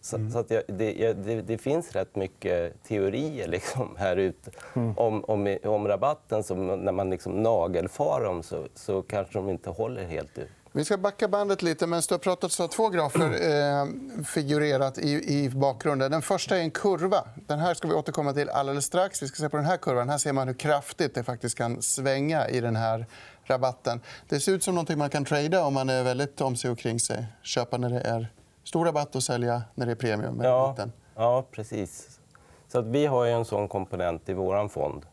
Så, 0.00 0.16
mm. 0.16 0.30
så 0.30 0.38
att 0.38 0.50
jag, 0.50 0.62
det, 0.66 1.12
det, 1.12 1.42
det, 1.42 1.58
finns 1.58 1.92
rätt 1.92 2.16
mycket 2.16 2.82
teorier 2.82 3.48
liksom 3.56 3.96
här 3.98 4.16
ute 4.16 4.50
mm. 4.74 4.98
om, 4.98 5.24
om, 5.24 5.58
om 5.64 5.88
rabatten. 5.88 6.42
Som 6.42 6.66
när 6.66 6.92
man 6.92 7.10
liksom 7.10 7.42
nagelfar 7.42 8.24
dem 8.24 8.42
så, 8.42 8.64
så 8.74 9.02
kanske 9.02 9.38
de 9.38 9.50
inte 9.50 9.70
håller 9.70 10.04
helt 10.04 10.38
ut. 10.38 10.48
Vi 10.74 10.84
ska 10.84 10.98
backa 10.98 11.28
bandet 11.28 11.62
lite. 11.62 11.86
Men 11.86 12.02
du 12.08 12.14
har 12.14 12.18
pratat 12.18 12.52
så 12.52 12.62
har 12.62 12.68
två 12.68 12.88
grafer 12.88 13.20
eh, 13.50 13.86
figurerat 14.24 14.98
i, 14.98 15.10
i 15.10 15.50
bakgrunden. 15.50 16.10
Den 16.10 16.22
första 16.22 16.56
är 16.56 16.60
en 16.60 16.70
kurva. 16.70 17.24
Den 17.34 17.58
här 17.58 17.74
ska 17.74 17.88
vi 17.88 17.94
återkomma 17.94 18.32
till 18.32 18.48
alldeles 18.48 18.84
strax. 18.84 19.22
Vi 19.22 19.28
ska 19.28 19.36
se 19.36 19.48
på 19.48 19.56
den 19.56 19.66
här 19.66 19.76
kurvan. 19.76 20.08
Här 20.08 20.18
ser 20.18 20.32
man 20.32 20.48
hur 20.48 20.54
kraftigt 20.54 21.14
det 21.14 21.24
faktiskt 21.24 21.58
kan 21.58 21.82
svänga 21.82 22.48
i 22.48 22.60
den 22.60 22.76
här 22.76 23.06
rabatten. 23.44 24.00
Det 24.28 24.40
ser 24.40 24.52
ut 24.52 24.62
som 24.62 24.74
något 24.74 24.96
man 24.96 25.10
kan 25.10 25.24
trada 25.24 25.64
om 25.64 25.74
man 25.74 25.88
är 25.88 26.04
väldigt 26.04 26.40
om 26.40 26.56
sig 26.56 26.70
och 26.70 26.78
kring 26.78 27.00
sig. 27.00 27.26
Köpa 27.42 27.76
när 27.76 27.90
det 27.90 28.00
är 28.00 28.32
stor 28.64 28.84
rabatt 28.84 29.16
och 29.16 29.22
sälja 29.22 29.62
när 29.74 29.86
det 29.86 29.92
är 29.92 29.96
premium. 29.96 30.40
Ja, 30.42 30.76
ja 31.14 31.46
precis. 31.50 32.20
Så 32.68 32.78
att 32.78 32.86
vi 32.86 33.06
har 33.06 33.26
en 33.26 33.44
sån 33.44 33.68
komponent 33.68 34.28
i 34.28 34.32
vår 34.32 34.68
fond 34.68 35.06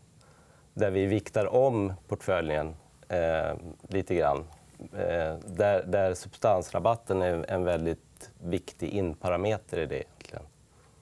där 0.73 0.91
vi 0.91 1.05
viktar 1.05 1.53
om 1.53 1.93
portföljen 2.07 2.75
eh, 3.07 3.57
lite 3.87 4.15
grann. 4.15 4.45
Eh, 4.79 5.35
där, 5.45 5.83
där 5.83 6.13
substansrabatten 6.13 7.21
är 7.21 7.51
en 7.51 7.63
väldigt 7.63 8.29
viktig 8.43 8.89
inparameter 8.89 9.77
i 9.77 9.85
det. 9.85 9.95
Egentligen. 9.95 10.43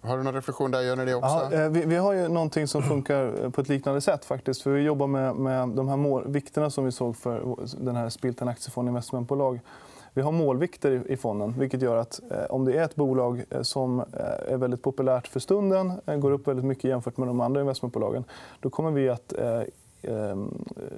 Har 0.01 0.17
du 0.17 0.23
någon 0.23 0.33
reflektion 0.33 0.71
där? 0.71 0.81
Gör 0.81 0.95
ni 0.95 1.05
det 1.05 1.15
också? 1.15 1.49
Ja, 1.51 1.53
eh, 1.53 1.69
vi, 1.69 1.85
vi, 1.85 1.95
har 1.95 2.13
ju 2.13 2.27
någonting 2.27 2.67
som 2.67 2.83
funkar 2.83 3.49
på 3.49 3.61
ett 3.61 3.69
liknande 3.69 4.01
sätt. 4.01 4.25
faktiskt. 4.25 4.61
För 4.61 4.71
vi 4.71 4.81
jobbar 4.81 5.07
med, 5.07 5.35
med 5.35 5.69
de 5.69 5.87
här 5.87 5.97
mål, 5.97 6.27
vikterna 6.27 6.69
som 6.69 6.85
vi 6.85 6.91
såg 6.91 7.15
för 7.17 7.55
den 7.77 7.95
här 7.95 8.09
Spiltan 8.09 8.47
Aktiefond 8.47 8.87
Investmentbolag. 8.87 9.59
Vi 10.17 10.23
har 10.23 10.31
målvikter 10.31 11.11
i 11.11 11.17
fonden, 11.17 11.55
vilket 11.59 11.81
gör 11.81 11.97
att 11.97 12.19
eh, 12.31 12.43
om 12.49 12.65
det 12.65 12.77
är 12.77 12.83
ett 12.83 12.95
bolag 12.95 13.43
eh, 13.49 13.61
som 13.61 13.99
eh, 13.99 14.53
är 14.53 14.57
väldigt 14.57 14.81
populärt 14.81 15.27
för 15.27 15.39
stunden, 15.39 15.93
går 16.05 16.31
upp 16.31 16.47
väldigt 16.47 16.65
mycket 16.65 16.83
jämfört 16.83 17.17
med 17.17 17.27
de 17.27 17.41
andra 17.41 17.61
investmentbolagen, 17.61 18.23
då 18.59 18.69
kommer 18.69 18.91
vi 18.91 19.09
att 19.09 19.33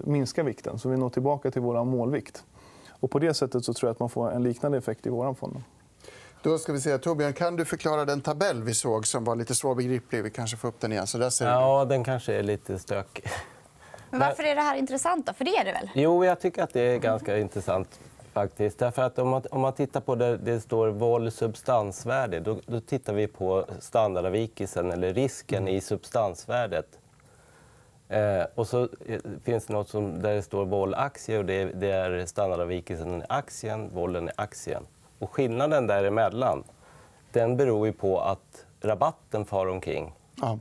minska 0.04 0.44
vikten. 0.44 0.80
Så 0.80 0.90
vi 0.90 0.98
når 0.98 1.10
tillbaka 1.10 1.52
till 1.52 1.62
vår 1.62 1.84
målvikt. 1.84 2.44
Och 3.00 3.12
på 3.12 3.20
det 3.20 3.34
sättet 3.34 3.66
så 3.66 3.74
tror 3.74 3.88
jag 3.88 3.94
att 3.94 4.00
man 4.00 4.10
får 4.10 4.32
en 4.32 4.44
liknande 4.44 4.78
effekt 4.78 5.06
i 5.06 5.10
vår 5.10 5.34
fond. 5.34 5.64
Då 6.44 6.58
ska 6.58 6.74
vi 6.74 6.82
se. 6.82 6.98
Torbjörn, 6.98 7.34
kan 7.34 7.56
du 7.56 7.66
förklara 7.66 8.06
den 8.06 8.22
tabell 8.22 8.64
vi 8.64 8.74
såg 8.74 9.08
som 9.08 9.24
var 9.24 9.36
lite 9.36 9.56
svårbegriplig? 9.56 10.24
Vi 10.24 10.30
kanske 10.30 10.58
får 10.58 10.68
upp 10.68 10.80
den 10.80 10.92
igen. 10.92 11.08
Så 11.08 11.18
där 11.18 11.30
ser 11.30 11.48
ja, 11.48 11.86
den 11.86 12.04
kanske 12.04 12.34
är 12.34 12.44
lite 12.44 12.80
stökig. 12.80 13.24
Men 14.10 14.20
varför 14.20 14.44
är 14.44 14.56
det 14.56 14.62
här 14.62 14.76
intressant? 14.76 15.26
Då? 15.28 15.34
För 15.34 15.46
det 15.46 15.58
är 15.58 15.66
det 15.66 15.72
väl? 15.72 15.90
Jo, 15.94 16.26
jag 16.26 16.40
tycker 16.40 16.64
att 16.64 16.74
det 16.74 16.82
är 16.82 17.00
ganska 17.00 17.38
intressant 17.38 18.00
faktiskt. 18.34 18.80
Därför 18.80 19.02
att 19.02 19.20
om, 19.20 19.30
man, 19.30 19.42
om 19.52 19.62
man 19.62 19.74
tittar 19.74 20.02
på 20.02 20.16
där 20.16 20.38
det 20.38 20.62
står 20.62 20.88
vol 20.88 21.32
substansvärde, 21.32 22.40
då, 22.40 22.60
då 22.66 22.80
tittar 22.80 23.14
vi 23.14 23.28
på 23.28 23.66
standardavvikelsen 23.80 24.92
eller 24.92 25.14
risken 25.14 25.68
i 25.68 25.82
substansvärdet. 25.82 26.99
Eh, 28.10 28.46
och 28.56 28.68
så 28.68 28.84
eh, 29.06 29.20
finns 29.44 29.66
det 29.66 29.74
något 29.74 29.90
som, 29.90 30.22
där 30.22 30.36
det 30.36 30.42
står 30.42 30.66
vol 30.66 30.94
aktie 30.94 31.38
och 31.38 31.46
det, 31.46 31.66
det 31.66 31.92
är 31.92 32.26
standardavvikelsen 32.26 33.22
i 33.22 33.26
aktien, 33.30 33.90
volen 33.94 34.30
i 34.30 34.32
aktien. 34.36 34.84
Och 35.20 35.32
skillnaden 35.32 35.88
däremellan 35.88 36.64
den 37.32 37.58
beror 37.58 37.88
ju 37.88 37.94
på 37.94 38.22
att 38.22 38.66
rabatten 38.82 39.46
far 39.46 39.68
omkring. 39.68 40.14
Ja. 40.36 40.60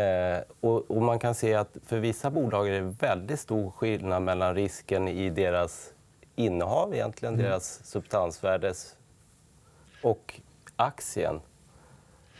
Eh, 0.00 0.40
och, 0.60 0.90
och, 0.90 1.02
man 1.02 1.18
kan 1.18 1.34
se 1.34 1.54
att 1.54 1.76
för 1.86 1.98
vissa 1.98 2.30
bolag 2.30 2.68
är 2.68 2.72
det 2.72 2.94
väldigt 3.00 3.40
stor 3.40 3.70
skillnad 3.70 4.22
mellan 4.22 4.54
risken 4.54 5.08
i 5.08 5.30
deras 5.30 5.92
innehav, 6.36 6.94
egentligen, 6.94 7.34
mm. 7.34 7.46
deras 7.46 7.80
substansvärdes 7.84 8.96
och 10.02 10.40
aktien. 10.76 11.40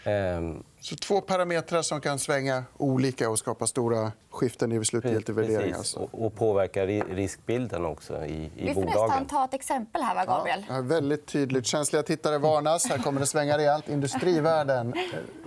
Ehm. 0.04 0.62
Så 0.80 0.96
två 0.96 1.20
parametrar 1.20 1.82
som 1.82 2.00
kan 2.00 2.18
svänga 2.18 2.64
olika 2.76 3.30
och 3.30 3.38
skapa 3.38 3.66
stora 3.66 4.12
skiften 4.30 4.72
i 4.72 4.84
slutgiltig 4.84 5.34
värdering. 5.34 5.72
Alltså. 5.72 5.98
Och, 5.98 6.26
och 6.26 6.34
påverka 6.34 6.86
riskbilden 6.86 7.84
också 7.84 8.24
i, 8.26 8.32
i 8.32 8.50
Vi 8.56 8.74
får 8.74 8.80
bolagen. 8.80 9.08
nästan 9.08 9.26
ta 9.26 9.44
ett 9.44 9.54
exempel 9.54 10.02
här, 10.02 10.14
va, 10.14 10.24
Gabriel? 10.24 10.64
Ja, 10.68 10.80
väldigt 10.80 11.26
tydligt. 11.26 11.66
Känsliga 11.66 12.02
tittare 12.02 12.38
varnas. 12.38 12.88
Här 12.90 12.98
kommer 12.98 13.20
det 13.20 13.26
svänga 13.26 13.58
rejält. 13.58 13.88
Industrivärden. 13.88 14.94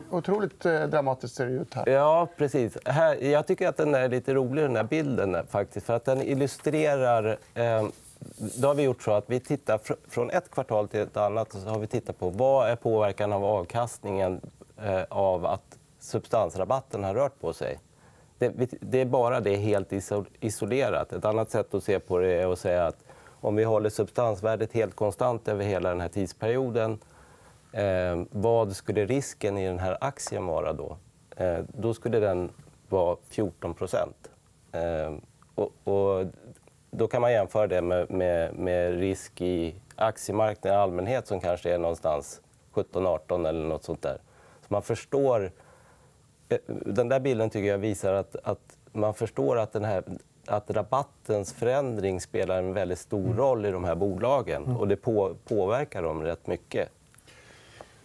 Otroligt 0.09 0.65
eh, 0.65 0.83
dramatiskt 0.83 1.35
ser 1.35 1.45
det 1.45 1.51
ut 1.51 1.73
här. 1.73 1.89
Ja, 1.89 2.27
precis. 2.37 2.77
Här, 2.85 3.15
jag 3.15 3.47
tycker 3.47 3.67
att 3.67 3.77
den 3.77 3.95
är 3.95 4.09
lite 4.09 4.33
rolig, 4.33 4.63
den 4.63 4.75
här 4.75 4.83
bilden. 4.83 5.37
Faktiskt, 5.49 5.85
för 5.85 5.95
att 5.95 6.05
den 6.05 6.21
illustrerar 6.21 7.37
eh, 7.53 7.83
då 8.57 8.67
har 8.67 8.75
vi 8.75 8.83
gjort 8.83 9.03
så 9.03 9.11
att 9.11 9.29
vi 9.29 9.39
tittar 9.39 9.79
från 10.09 10.29
ett 10.29 10.51
kvartal 10.51 10.87
till 10.87 10.99
ett 10.99 11.17
annat. 11.17 11.51
så 11.51 11.69
har 11.69 11.79
vi 11.79 11.87
tittat 11.87 12.19
på 12.19 12.29
vad 12.29 12.69
är 12.69 12.75
påverkan 12.75 13.33
av 13.33 13.45
avkastningen 13.45 14.41
eh, 14.83 15.03
av 15.09 15.45
att 15.45 15.77
substansrabatten 15.99 17.03
har 17.03 17.13
rört 17.13 17.39
på 17.39 17.53
sig. 17.53 17.79
Det, 18.79 19.01
är 19.01 19.05
bara 19.05 19.39
det 19.39 19.55
helt 19.55 19.93
isolerat. 20.39 21.13
Ett 21.13 21.25
annat 21.25 21.49
sätt 21.49 21.73
att 21.73 21.83
se 21.83 21.99
på 21.99 22.17
det 22.17 22.33
är 22.33 22.51
att 22.51 22.59
säga 22.59 22.85
att 22.87 23.03
om 23.27 23.55
vi 23.55 23.63
håller 23.63 23.89
substansvärdet 23.89 24.73
helt 24.73 24.95
konstant 24.95 25.47
över 25.47 25.65
hela 25.65 25.89
den 25.89 26.01
här 26.01 26.09
tidsperioden 26.09 26.99
eh, 27.71 28.21
vad 28.31 28.75
skulle 28.75 29.05
risken 29.05 29.57
i 29.57 29.67
den 29.67 29.79
här 29.79 29.97
aktien 30.01 30.45
vara 30.45 30.73
då? 30.73 30.97
Eh, 31.35 31.59
då 31.67 31.93
skulle 31.93 32.19
den 32.19 32.51
vara 32.89 33.17
14% 33.29 34.13
eh, 34.71 35.13
och, 35.55 36.25
då 36.91 37.07
kan 37.07 37.21
man 37.21 37.31
jämföra 37.31 37.67
det 37.67 37.81
med, 37.81 38.11
med, 38.11 38.55
med 38.55 38.99
risk 38.99 39.41
i 39.41 39.75
aktiemarknaden 39.95 40.79
i 40.79 40.81
allmänhet 40.81 41.27
som 41.27 41.39
kanske 41.39 41.73
är 41.73 41.77
någonstans 41.77 42.41
17-18 42.73 43.49
eller 43.49 43.65
nåt 43.65 43.83
sånt 43.83 44.01
där. 44.01 44.17
Så 44.61 44.67
man 44.67 44.81
förstår... 44.81 45.51
Eh, 46.49 46.57
den 46.67 47.09
där 47.09 47.19
bilden 47.19 47.49
tycker 47.49 47.67
jag 47.67 47.77
visar 47.77 48.13
att, 48.13 48.35
att 48.43 48.77
man 48.91 49.13
förstår 49.13 49.59
att, 49.59 49.73
den 49.73 49.83
här, 49.85 50.03
att 50.45 50.71
rabattens 50.71 51.53
förändring 51.53 52.21
spelar 52.21 52.57
en 52.57 52.73
väldigt 52.73 52.99
stor 52.99 53.25
mm. 53.25 53.37
roll 53.37 53.65
i 53.65 53.71
de 53.71 53.83
här 53.83 53.95
bolagen. 53.95 54.63
Mm. 54.63 54.77
och 54.77 54.87
Det 54.87 54.95
på, 54.95 55.35
påverkar 55.47 56.03
dem 56.03 56.23
rätt 56.23 56.47
mycket. 56.47 56.89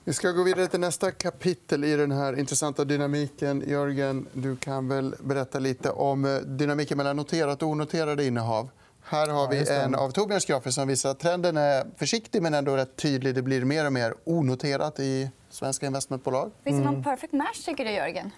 Vi 0.05 0.13
ska 0.13 0.31
gå 0.31 0.43
vidare 0.43 0.67
till 0.67 0.81
nästa 0.81 1.11
kapitel 1.11 1.85
i 1.85 1.97
den 1.97 2.13
här 2.13 2.39
intressanta 2.39 2.85
dynamiken. 2.85 3.63
Jörgen, 3.67 4.27
du 4.33 4.57
kan 4.57 4.89
väl 4.89 5.15
berätta 5.21 5.59
lite 5.59 5.91
om 5.91 6.25
eh, 6.25 6.37
dynamiken 6.37 6.97
mellan 6.97 7.17
noterat 7.17 7.63
och 7.63 7.69
onoterade 7.69 8.25
innehav. 8.25 8.69
Här 9.09 9.29
har 9.29 9.49
vi 9.49 9.71
en 9.71 9.95
av 9.95 10.11
Torbjörns 10.11 10.45
grafer 10.45 10.71
som 10.71 10.89
visar 10.89 11.11
att 11.11 11.19
trenden 11.19 11.57
är 11.57 11.85
försiktig 11.97 12.43
men 12.43 12.55
ändå 12.55 12.77
rätt 12.77 12.97
tydlig. 12.97 13.35
Det 13.35 13.43
blir 13.43 13.65
mer 13.65 13.87
och 13.87 13.93
mer 13.93 14.15
onoterat 14.25 15.01
i 15.01 15.31
svenska 15.51 15.87
investmentbolag. 15.87 16.51
Finns 16.65 16.79
det 16.79 16.85
någon 16.85 16.95
mm. 16.95 17.05
perfect 17.05 17.33
match, 17.33 17.65
tycker 17.65 17.85
du, 17.85 17.91
Jörgen? 17.91 18.31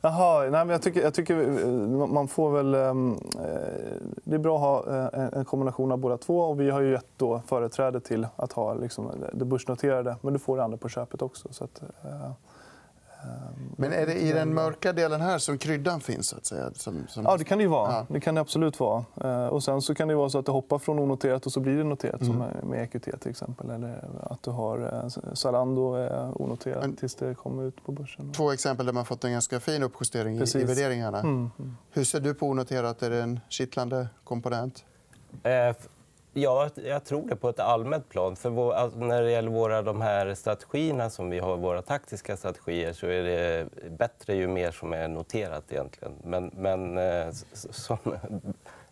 Jaha, 0.00 0.40
nej, 0.40 0.50
men 0.50 0.68
jag 0.68 0.82
tycker, 0.82 1.02
jag 1.02 1.14
tycker 1.14 1.40
eh, 1.40 2.06
man 2.06 2.28
får 2.28 2.50
väl... 2.50 2.74
Um, 2.74 3.20
det 4.24 4.34
är 4.34 4.38
bra 4.38 4.56
att 4.56 4.86
ha 4.86 5.10
en 5.38 5.44
kombination 5.44 5.92
av 5.92 5.98
båda 5.98 6.18
två. 6.18 6.40
Och 6.40 6.60
vi 6.60 6.70
har 6.70 6.80
ju 6.80 6.92
gett 6.92 7.10
då 7.16 7.42
företräde 7.46 8.00
till 8.00 8.26
att 8.36 8.52
ha 8.52 8.74
liksom, 8.74 9.10
det 9.32 9.44
börsnoterade. 9.44 10.16
Men 10.20 10.32
du 10.32 10.38
får 10.38 10.56
det 10.56 10.64
andra 10.64 10.78
på 10.78 10.88
köpet 10.88 11.22
också. 11.22 11.48
Så 11.52 11.64
att, 11.64 11.82
uh, 12.04 12.30
men 13.76 13.92
är 13.92 14.06
det 14.06 14.14
i 14.14 14.32
den 14.32 14.54
mörka 14.54 14.92
delen 14.92 15.20
här 15.20 15.38
som 15.38 15.58
kryddan 15.58 16.00
finns? 16.00 16.28
Så 16.28 16.36
att 16.36 16.46
säga? 16.46 16.70
Som, 16.74 17.06
som... 17.08 17.24
Ja, 17.24 17.36
det 17.36 17.44
kan 17.44 17.58
det 17.58 17.66
vara. 17.66 17.92
Ja. 17.92 18.06
Det 18.08 18.20
kan 18.20 18.34
det 18.34 18.40
absolut 18.40 18.80
vara. 18.80 19.04
Eh, 19.20 19.46
och 19.46 19.64
sen 19.64 19.82
så 19.82 19.94
kan 19.94 20.08
det 20.08 20.14
vara 20.14 20.30
så 20.30 20.38
att 20.38 20.46
det 20.46 20.52
hoppar 20.52 20.78
från 20.78 20.98
onoterat 20.98 21.46
och 21.46 21.52
så 21.52 21.60
blir 21.60 21.76
det 21.76 21.84
noterat, 21.84 22.20
mm. 22.20 22.32
som 22.32 22.68
med 22.70 22.82
EQT 22.82 23.20
till 23.20 23.30
exempel. 23.30 23.70
Eller 23.70 24.04
att 24.22 24.42
du 24.42 24.50
har 24.50 25.02
eh, 25.04 25.34
Zalando 25.34 25.94
är 25.94 26.42
onoterat 26.42 26.80
Men... 26.80 26.96
tills 26.96 27.14
det 27.14 27.34
kommer 27.34 27.64
ut 27.64 27.84
på 27.84 27.92
börsen. 27.92 28.32
Två 28.32 28.52
exempel 28.52 28.86
där 28.86 28.92
man 28.92 29.04
fått 29.04 29.24
en 29.24 29.32
ganska 29.32 29.60
fin 29.60 29.82
uppjustering 29.82 30.36
i 30.36 30.64
värderingarna. 30.64 31.20
Mm. 31.20 31.50
Mm. 31.58 31.76
Hur 31.90 32.04
ser 32.04 32.20
du 32.20 32.34
på 32.34 32.46
onoterat? 32.46 33.02
Är 33.02 33.10
det 33.10 33.22
en 33.22 33.40
kittlande 33.48 34.08
komponent? 34.24 34.84
Ja, 36.38 36.70
jag 36.84 37.04
tror 37.04 37.28
det 37.28 37.36
på 37.36 37.48
ett 37.48 37.60
allmänt 37.60 38.08
plan. 38.08 38.36
För 38.36 38.50
vår, 38.50 38.72
alltså 38.72 38.98
när 38.98 39.22
det 39.22 39.30
gäller 39.30 39.50
våra, 39.50 39.82
de 39.82 40.00
här 40.00 40.34
strategierna 40.34 41.10
som 41.10 41.30
vi 41.30 41.38
har, 41.38 41.56
våra 41.56 41.82
taktiska 41.82 42.36
strategier 42.36 42.92
så 42.92 43.06
är 43.06 43.22
det 43.22 43.68
bättre 43.90 44.34
ju 44.34 44.48
mer 44.48 44.70
som 44.70 44.92
är 44.92 45.08
noterat. 45.08 45.72
egentligen. 45.72 46.12
Men, 46.24 46.50
men 46.56 46.98
eh, 46.98 47.26
som 47.52 47.98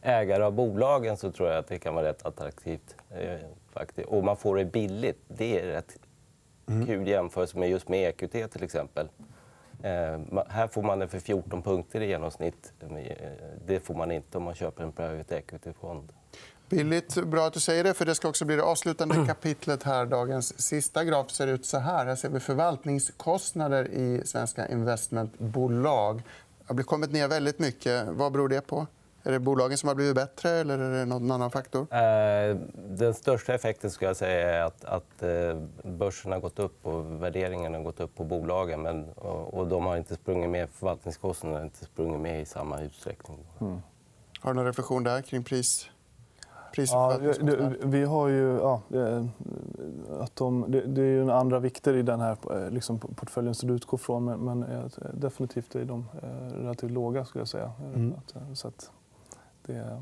ägare 0.02 0.42
av 0.42 0.52
bolagen 0.52 1.16
så 1.16 1.32
tror 1.32 1.48
jag 1.48 1.58
att 1.58 1.66
det 1.66 1.78
kan 1.78 1.94
vara 1.94 2.08
rätt 2.08 2.26
attraktivt. 2.26 2.96
Eh, 3.10 3.38
faktiskt. 3.72 4.08
Och 4.08 4.24
man 4.24 4.36
får 4.36 4.56
det 4.56 4.64
billigt. 4.64 5.20
Det 5.28 5.60
är 5.60 5.66
rätt 5.66 5.98
mm. 6.66 6.86
kul 6.86 7.08
jämförelse 7.08 7.58
med 7.58 7.70
just 7.70 7.88
med 7.88 8.08
EQT 8.08 8.52
till 8.52 8.62
exempel. 8.62 9.08
Eh, 9.82 10.18
här 10.48 10.66
får 10.66 10.82
man 10.82 10.98
det 10.98 11.08
för 11.08 11.18
14 11.18 11.62
punkter 11.62 12.00
i 12.00 12.06
genomsnitt. 12.06 12.72
Eh, 12.80 13.16
det 13.66 13.80
får 13.80 13.94
man 13.94 14.10
inte 14.10 14.38
om 14.38 14.44
man 14.44 14.54
köper 14.54 14.82
en 14.82 14.92
private 14.92 15.36
equity-fond. 15.36 16.12
Billigt. 16.68 17.24
Bra 17.24 17.46
att 17.46 17.52
du 17.52 17.60
säger 17.60 17.84
det. 17.84 17.94
för 17.94 18.04
Det 18.04 18.14
ska 18.14 18.28
också 18.28 18.44
bli 18.44 18.56
det 18.56 18.62
avslutande 18.62 19.26
kapitlet. 19.26 19.82
här. 19.82 20.06
Dagens 20.06 20.60
sista 20.60 21.04
graf 21.04 21.30
ser 21.30 21.46
ut 21.46 21.66
så 21.66 21.78
här. 21.78 22.06
Här 22.06 22.16
ser 22.16 22.28
vi 22.28 22.40
förvaltningskostnader 22.40 23.88
i 23.88 24.22
svenska 24.24 24.68
investmentbolag. 24.68 26.22
Det 26.68 26.74
har 26.74 26.82
kommit 26.82 27.12
ner 27.12 27.28
väldigt 27.28 27.58
mycket. 27.58 28.06
Vad 28.08 28.32
beror 28.32 28.48
det 28.48 28.60
på? 28.60 28.86
Är 29.26 29.32
det 29.32 29.38
bolagen 29.38 29.78
som 29.78 29.88
har 29.88 29.94
blivit 29.94 30.14
bättre 30.14 30.50
eller 30.50 30.78
är 30.78 30.98
det 30.98 31.04
någon 31.04 31.30
annan 31.30 31.50
faktor? 31.50 31.80
Eh, 31.94 32.56
den 32.74 33.14
största 33.14 33.54
effekten 33.54 33.90
skulle 33.90 34.08
jag 34.08 34.16
säga 34.16 34.50
är 34.50 34.62
att, 34.62 34.84
att 34.84 35.22
eh, 35.22 35.90
börsen 35.92 36.32
har 36.32 36.40
gått 36.40 36.58
upp 36.58 36.86
och 36.86 37.22
värderingen 37.22 37.74
har 37.74 37.80
gått 37.82 38.00
upp 38.00 38.14
på 38.14 38.24
bolagen. 38.24 38.82
Men, 38.82 39.04
och, 39.08 39.54
och 39.54 39.66
de 39.68 39.86
har 39.86 39.96
inte 39.96 40.14
sprungit 40.14 40.50
med, 40.50 40.68
förvaltningskostnaderna 40.70 41.60
har 41.60 41.64
inte 41.64 41.84
sprungit 41.84 42.20
med 42.20 42.42
i 42.42 42.44
samma 42.44 42.80
utsträckning. 42.80 43.38
Mm. 43.60 43.78
Har 44.40 44.50
du 44.50 44.56
någon 44.56 44.66
reflektion 44.66 45.04
där 45.04 45.22
kring 45.22 45.44
pris? 45.44 45.88
Prisförvaltningskostnad. 46.74 47.76
Ja, 47.80 47.86
vi 47.88 48.04
har 48.04 48.28
ju... 48.28 48.58
Ja, 48.58 48.82
att 50.20 50.36
de, 50.36 50.64
det, 50.68 50.80
det 50.80 51.00
är 51.02 51.06
ju 51.06 51.30
andra 51.30 51.58
vikter 51.58 51.96
i 51.96 52.02
den 52.02 52.20
här 52.20 52.36
liksom, 52.70 52.98
portföljen 52.98 53.54
som 53.54 53.68
du 53.68 53.74
utgår 53.74 53.98
från. 53.98 54.24
Men, 54.24 54.40
men 54.40 54.90
definitivt 55.12 55.74
är 55.74 55.84
de 55.84 56.06
relativt 56.54 56.90
låga, 56.90 57.24
skulle 57.24 57.40
jag 57.40 57.48
säga. 57.48 57.72
Mm. 57.94 58.14
Så 58.54 58.68
att 58.68 58.90
det, 59.66 60.00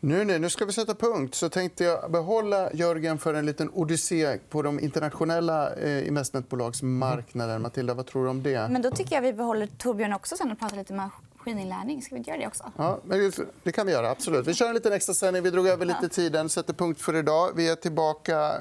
nu, 0.00 0.24
nu, 0.24 0.38
nu 0.38 0.50
ska 0.50 0.64
vi 0.64 0.72
sätta 0.72 0.94
punkt. 0.94 1.34
Så 1.34 1.48
tänkte 1.48 1.84
jag 1.84 2.10
behålla 2.10 2.72
Jörgen 2.72 3.18
för 3.18 3.34
en 3.34 3.46
liten 3.46 3.70
odyssé 3.70 4.38
på 4.48 4.62
de 4.62 4.80
internationella 4.80 5.74
eh, 5.74 6.08
investmentbolagsmarknaden. 6.08 7.62
Matilda, 7.62 7.94
vad 7.94 8.06
tror 8.06 8.24
du 8.24 8.30
om 8.30 8.42
det? 8.42 8.68
Men 8.68 8.82
då 8.82 8.90
tycker 8.90 9.14
jag 9.14 9.22
vi 9.22 9.32
behåller 9.32 9.66
Torbjörn 9.66 10.12
också 10.12 10.36
sen 10.36 10.52
och 10.52 10.58
pratar 10.58 10.76
lite 10.76 10.94
maskininlärning. 11.48 12.02
Ska 12.02 12.14
vi 12.14 12.18
inte 12.18 12.30
göra 12.30 12.40
det 12.40 12.46
också? 12.46 12.72
Ja, 12.76 13.00
det 13.62 13.72
kan 13.72 13.86
vi 13.86 13.92
göra. 13.92 14.10
absolut. 14.10 14.46
Vi 14.46 14.54
kör 14.54 14.68
en 14.68 14.74
liten 14.74 14.92
extra 14.92 15.14
sändning. 15.14 15.42
Vi 15.42 15.50
drog 15.50 15.66
över 15.66 15.86
lite 15.86 16.08
tiden. 16.08 16.48
Sätter 16.48 16.72
punkt 16.74 17.00
för 17.00 17.16
idag. 17.16 17.50
Vi 17.56 17.68
är 17.68 17.74
tillbaka 17.74 18.52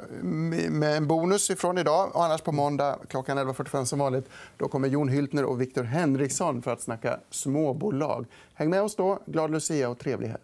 med 0.70 0.98
en 0.98 1.08
bonus 1.08 1.50
ifrån 1.50 1.77
idag. 1.77 2.15
Och 2.15 2.25
annars 2.25 2.41
på 2.41 2.51
måndag 2.51 3.00
klockan 3.10 3.38
11.45 3.39 3.86
som 3.86 4.00
vanligt. 4.00 4.29
Då 4.58 4.67
kommer 4.67 4.88
Jon 4.88 5.10
Hyltner 5.10 5.44
och 5.44 5.62
Viktor 5.62 5.84
Henriksson 5.84 6.62
för 6.62 6.72
att 6.74 6.82
snacka 6.82 7.20
småbolag. 7.29 8.25
Häng 8.53 8.70
med 8.70 8.82
oss 8.82 8.96
då. 8.96 9.20
Glad 9.25 9.51
Lucia 9.51 9.89
och 9.89 10.00
trevlig 10.00 10.27
helg. 10.27 10.44